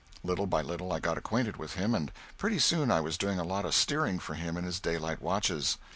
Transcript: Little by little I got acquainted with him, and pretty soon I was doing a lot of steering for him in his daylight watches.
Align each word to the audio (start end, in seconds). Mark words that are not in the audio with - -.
Little 0.23 0.47
by 0.47 0.63
little 0.63 0.91
I 0.91 0.99
got 0.99 1.19
acquainted 1.19 1.57
with 1.57 1.73
him, 1.75 1.93
and 1.93 2.11
pretty 2.35 2.57
soon 2.57 2.89
I 2.89 3.01
was 3.01 3.19
doing 3.19 3.37
a 3.37 3.43
lot 3.43 3.65
of 3.65 3.75
steering 3.75 4.17
for 4.17 4.33
him 4.33 4.57
in 4.57 4.63
his 4.63 4.79
daylight 4.79 5.21
watches. 5.21 5.77